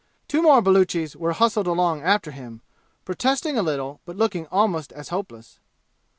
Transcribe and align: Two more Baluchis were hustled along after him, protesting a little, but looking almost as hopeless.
Two 0.27 0.41
more 0.41 0.63
Baluchis 0.63 1.15
were 1.15 1.33
hustled 1.33 1.67
along 1.67 2.01
after 2.01 2.31
him, 2.31 2.61
protesting 3.05 3.55
a 3.55 3.61
little, 3.61 4.01
but 4.03 4.17
looking 4.17 4.47
almost 4.47 4.91
as 4.93 5.09
hopeless. 5.09 5.59